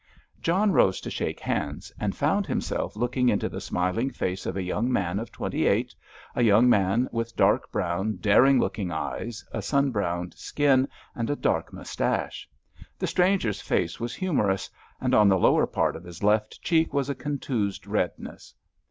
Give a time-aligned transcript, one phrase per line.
[0.41, 4.63] John rose to shake hands, and found himself looking into the smiling face of a
[4.63, 5.93] young man of twenty eight,
[6.33, 11.35] a young man with dark brown, daring looking eyes, a sun browned skin, and a
[11.35, 12.49] dark moustache.
[12.97, 17.07] The stranger's face was humorous, and on the lower part of his left cheek was
[17.07, 18.55] a contused redness.